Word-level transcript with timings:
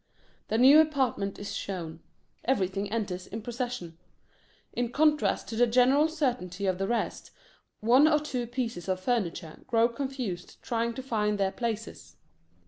The 0.47 0.57
new 0.57 0.79
apartment 0.81 1.37
is 1.37 1.53
shown. 1.55 1.99
Everything 2.43 2.91
enters 2.91 3.27
in 3.27 3.43
procession. 3.43 3.99
In 4.73 4.91
contrast 4.91 5.47
to 5.49 5.55
the 5.55 5.67
general 5.67 6.07
certainty 6.07 6.65
of 6.65 6.79
the 6.79 6.87
rest, 6.87 7.29
one 7.81 8.07
or 8.07 8.17
two 8.17 8.47
pieces 8.47 8.89
of 8.89 8.99
furniture 8.99 9.59
grow 9.67 9.87
confused 9.87 10.59
trying 10.63 10.95
to 10.95 11.03
find 11.03 11.37
their 11.37 11.51
places. 11.51 12.15